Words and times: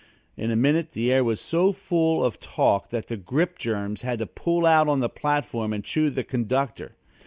In 0.35 0.49
a 0.49 0.55
minute 0.55 0.93
the 0.93 1.11
air 1.13 1.23
was 1.23 1.39
so 1.39 1.71
full 1.71 2.23
of 2.25 2.39
talk 2.39 2.89
that 2.89 3.07
the 3.07 3.17
grip 3.17 3.59
germs 3.59 4.01
had 4.01 4.17
to 4.17 4.25
pull 4.25 4.65
out 4.65 4.87
on 4.87 4.99
the 4.99 5.09
platform 5.09 5.73
and 5.73 5.83
chew 5.83 6.09
the 6.09 6.23
conductor. 6.23 6.95